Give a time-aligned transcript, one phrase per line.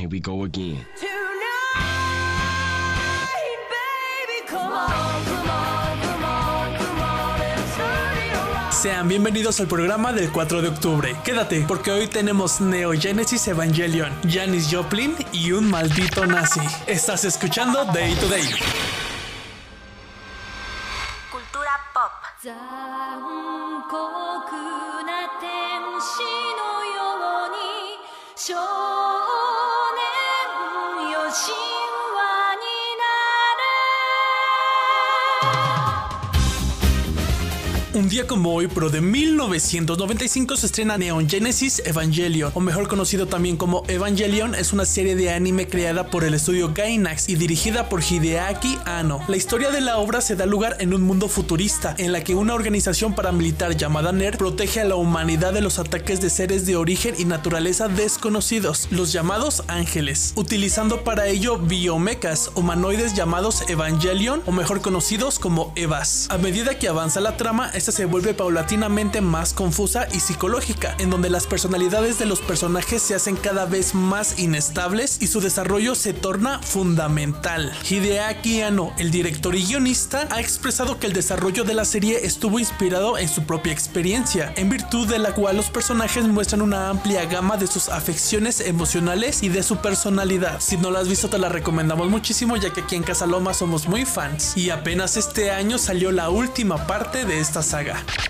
[0.00, 0.86] Here we go again.
[8.72, 11.14] Sean bienvenidos al programa del 4 de octubre.
[11.22, 16.62] Quédate, porque hoy tenemos Neo Genesis Evangelion, Janis Joplin y un maldito nazi.
[16.86, 18.48] Estás escuchando Day to Day.
[21.30, 22.10] Cultura pop.
[31.40, 31.69] 心。
[38.00, 43.58] Un día como hoy, pero de 1995 se estrena Neon Genesis Evangelion, o mejor conocido también
[43.58, 48.02] como Evangelion, es una serie de anime creada por el estudio Gainax y dirigida por
[48.02, 49.20] Hideaki Anno.
[49.28, 52.34] La historia de la obra se da lugar en un mundo futurista, en la que
[52.34, 56.76] una organización paramilitar llamada NERD protege a la humanidad de los ataques de seres de
[56.76, 64.52] origen y naturaleza desconocidos, los llamados ángeles, utilizando para ello biomecas, humanoides llamados Evangelion, o
[64.52, 66.28] mejor conocidos como Evas.
[66.30, 71.10] A medida que avanza la trama, esta se vuelve paulatinamente más confusa y psicológica, en
[71.10, 75.94] donde las personalidades de los personajes se hacen cada vez más inestables y su desarrollo
[75.94, 77.72] se torna fundamental.
[77.88, 82.58] Hideaki Anno, el director y guionista, ha expresado que el desarrollo de la serie estuvo
[82.58, 87.24] inspirado en su propia experiencia, en virtud de la cual los personajes muestran una amplia
[87.24, 90.60] gama de sus afecciones emocionales y de su personalidad.
[90.60, 93.88] Si no la has visto te la recomendamos muchísimo ya que aquí en Casaloma somos
[93.88, 97.79] muy fans y apenas este año salió la última parte de esta saga.
[97.82, 98.29] Crímenes.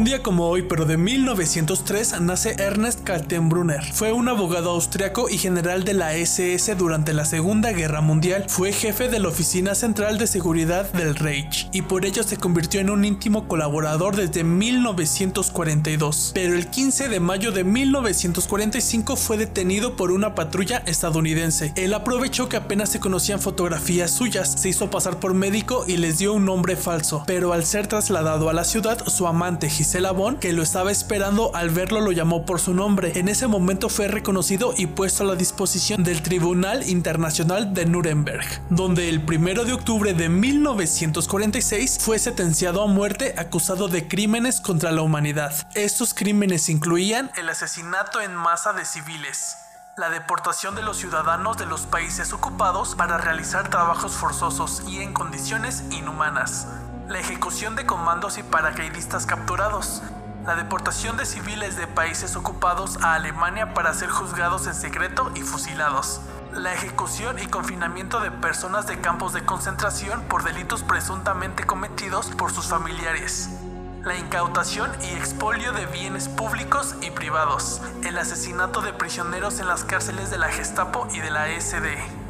[0.00, 3.84] Un día como hoy, pero de 1903, nace Ernest Kaltenbrunner.
[3.92, 8.46] Fue un abogado austriaco y general de la SS durante la Segunda Guerra Mundial.
[8.48, 12.80] Fue jefe de la Oficina Central de Seguridad del Reich y por ello se convirtió
[12.80, 16.30] en un íntimo colaborador desde 1942.
[16.32, 21.74] Pero el 15 de mayo de 1945 fue detenido por una patrulla estadounidense.
[21.76, 26.16] Él aprovechó que apenas se conocían fotografías suyas, se hizo pasar por médico y les
[26.16, 27.22] dio un nombre falso.
[27.26, 29.68] Pero al ser trasladado a la ciudad, su amante
[30.14, 33.18] Bon, que lo estaba esperando al verlo, lo llamó por su nombre.
[33.18, 38.46] En ese momento fue reconocido y puesto a la disposición del Tribunal Internacional de Nuremberg,
[38.70, 44.92] donde el 1 de octubre de 1946 fue sentenciado a muerte acusado de crímenes contra
[44.92, 45.52] la humanidad.
[45.74, 49.56] Estos crímenes incluían el asesinato en masa de civiles,
[49.96, 55.12] la deportación de los ciudadanos de los países ocupados para realizar trabajos forzosos y en
[55.12, 56.68] condiciones inhumanas,
[57.10, 60.00] la ejecución de comandos y paracaidistas capturados,
[60.46, 65.40] la deportación de civiles de países ocupados a Alemania para ser juzgados en secreto y
[65.40, 66.20] fusilados,
[66.54, 72.52] la ejecución y confinamiento de personas de campos de concentración por delitos presuntamente cometidos por
[72.52, 73.58] sus familiares,
[74.04, 79.82] la incautación y expolio de bienes públicos y privados, el asesinato de prisioneros en las
[79.82, 82.29] cárceles de la Gestapo y de la SD.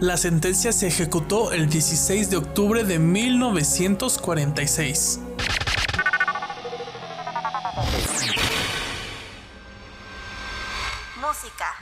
[0.00, 5.20] La sentencia se ejecutó el 16 de octubre de 1946.
[11.20, 11.76] Música.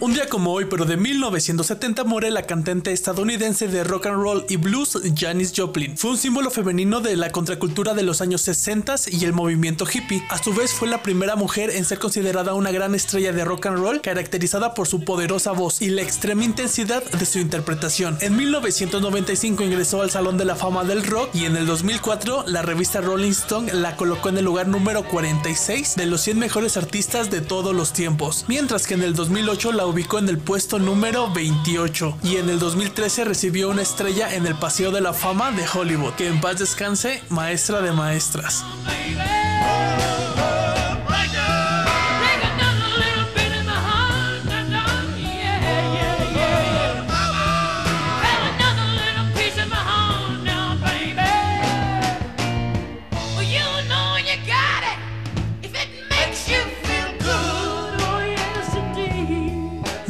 [0.00, 4.46] Un día como hoy, pero de 1970, muere la cantante estadounidense de rock and roll
[4.48, 5.98] y blues Janis Joplin.
[5.98, 10.22] Fue un símbolo femenino de la contracultura de los años 60 y el movimiento hippie.
[10.30, 13.66] A su vez, fue la primera mujer en ser considerada una gran estrella de rock
[13.66, 18.18] and roll, caracterizada por su poderosa voz y la extrema intensidad de su interpretación.
[18.20, 22.62] En 1995 ingresó al Salón de la Fama del Rock y en el 2004 la
[22.62, 27.32] revista Rolling Stone la colocó en el lugar número 46 de los 100 mejores artistas
[27.32, 31.32] de todos los tiempos, mientras que en el 2008 la ubicó en el puesto número
[31.32, 35.64] 28 y en el 2013 recibió una estrella en el Paseo de la Fama de
[35.66, 36.14] Hollywood.
[36.14, 38.64] Que en paz descanse, maestra de maestras.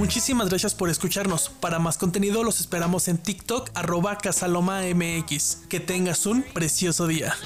[0.08, 1.50] Muchísimas gracias por escucharnos.
[1.50, 5.66] Para más contenido los esperamos en TikTok arroba casalomamx.
[5.68, 7.36] Que tengas un precioso día.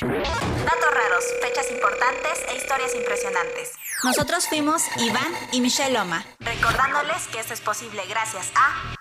[0.00, 3.70] Datos raros, fechas importantes e historias impresionantes.
[4.02, 6.26] Nosotros fuimos Iván y Michelle Loma.
[6.40, 8.96] Recordándoles que esto es posible gracias a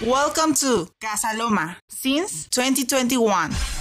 [0.00, 3.77] Welcome to Casa Loma since 2021.